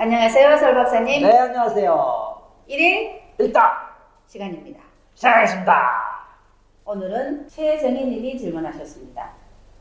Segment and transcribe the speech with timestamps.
[0.00, 1.22] 안녕하세요, 설 박사님.
[1.22, 2.40] 네, 안녕하세요.
[2.70, 3.64] 1일 일단
[4.28, 4.78] 시간입니다.
[5.16, 5.74] 시작하겠습니다.
[6.84, 9.32] 오늘은 최정희님이 질문하셨습니다.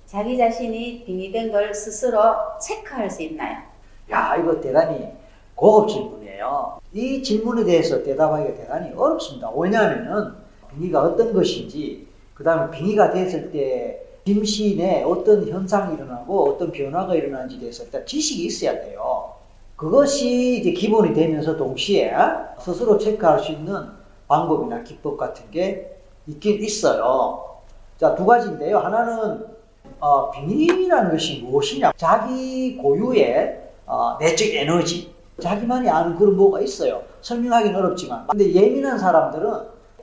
[0.07, 2.19] 자기 자신이 빙의된 걸 스스로
[2.59, 3.57] 체크할 수 있나요?
[4.09, 5.07] 야, 이거 대단히
[5.53, 6.79] 고급 질문이에요.
[6.93, 9.51] 이 질문에 대해서 대답하기가 대단히 어렵습니다.
[9.51, 10.33] 왜냐하면은
[10.71, 17.59] 빙의가 어떤 것인지, 그 다음에 빙의가 됐을 때 임신에 어떤 현상이 일어나고 어떤 변화가 일어나는지에
[17.59, 19.06] 대해서 일단 지식이 있어야 돼요.
[19.77, 22.11] 그것이 이제 기본이 되면서 동시에
[22.59, 23.87] 스스로 체크할 수 있는
[24.27, 25.95] 방법이나 기법 같은 게
[26.25, 27.59] 있긴 있어요.
[27.97, 28.79] 자, 두 가지인데요.
[28.79, 29.45] 하나는
[29.99, 31.93] 어, 빙의라는 것이 무엇이냐?
[31.95, 37.03] 자기 고유의 어, 내적 에너지, 자기만이 아는 그런 뭐가 있어요.
[37.21, 38.27] 설명하기는 어렵지만.
[38.27, 39.53] 근데 예민한 사람들은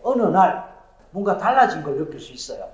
[0.04, 0.72] 어느 날
[1.10, 2.68] 뭔가 달라진 걸 느낄 수 있어요.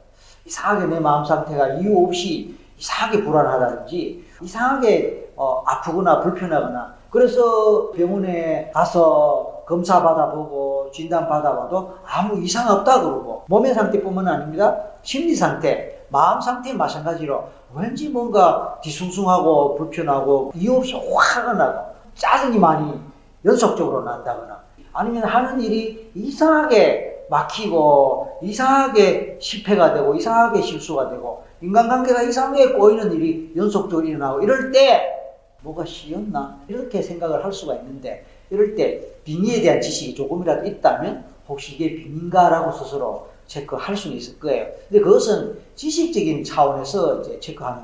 [0.45, 9.63] 이상하게 내 마음 상태가 이유 없이 이상하게 불안하다든지, 이상하게 어, 아프거나 불편하거나, 그래서 병원에 가서
[9.67, 14.77] 검사 받아보고 진단 받아봐도 아무 이상 없다 그러고, 몸의 상태뿐만 아닙니다.
[15.03, 23.01] 심리 상태, 마음 상태 마찬가지로 왠지 뭔가 뒤숭숭하고 불편하고 이유 없이 화가 나고 짜증이 많이
[23.45, 24.59] 연속적으로 난다거나
[24.93, 33.53] 아니면 하는 일이 이상하게 막히고 이상하게 실패가 되고 이상하게 실수가 되고 인간관계가 이상하게 꼬이는 일이
[33.57, 35.17] 연속적으로 일어나고 이럴 때
[35.63, 41.75] 뭐가 쉬었나 이렇게 생각을 할 수가 있는데 이럴 때 빙의에 대한 지식이 조금이라도 있다면 혹시
[41.75, 44.67] 이게 빙인가라고 스스로 체크할 수는 있을 거예요.
[44.89, 47.83] 근데 그것은 지식적인 차원에서 이제 체크하는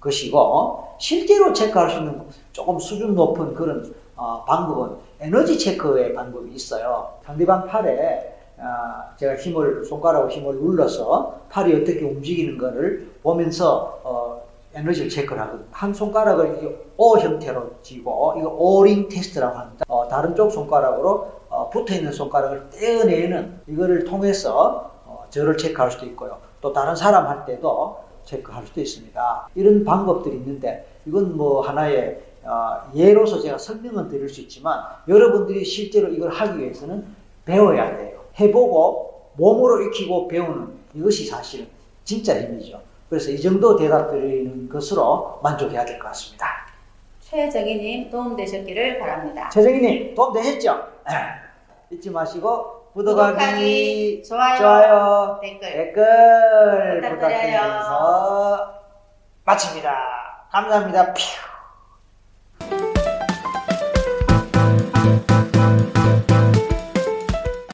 [0.00, 2.20] 것이고 실제로 체크할 수 있는
[2.52, 7.14] 조금 수준 높은 그런 어, 방법은 에너지 체크의 방법이 있어요.
[7.24, 8.33] 상대방 팔에
[8.64, 15.66] 아, 제가 힘을 손가락으로 힘을 눌러서 팔이 어떻게 움직이는 것을 보면서 어, 에너지를 체크를 하거든요.
[15.70, 19.84] 한 손가락을 O 형태로 쥐고 이거 오링 테스트라고 합니다.
[19.86, 26.06] 어, 다른 쪽 손가락으로 어, 붙어 있는 손가락을 떼어내는 이거를 통해서 어, 저를 체크할 수도
[26.06, 26.38] 있고요.
[26.62, 29.48] 또 다른 사람 할 때도 체크할 수도 있습니다.
[29.54, 36.08] 이런 방법들이 있는데 이건 뭐 하나의 어, 예로서 제가 설명은 드릴 수 있지만 여러분들이 실제로
[36.08, 37.04] 이걸 하기 위해서는
[37.44, 38.13] 배워야 돼요.
[38.38, 41.68] 해보고 몸으로 익히고 배우는 이것이 사실은
[42.04, 42.80] 진짜 힘이죠.
[43.08, 46.46] 그래서 이 정도 대답 드리는 것으로 만족해야 될 것 같습니다.
[47.20, 49.48] 최정희님 도움되셨기를 바랍니다.
[49.50, 50.88] 최정희님 도움 되셨죠?
[51.90, 57.14] 잊지 마시고 구독하기, 구독하기, 좋아요, 좋아요 댓글 댓글 부탁드려요.
[57.18, 58.74] 부탁드리면서
[59.44, 59.94] 마칩니다.
[60.52, 61.12] 감사합니다.
[61.12, 61.20] 퓨.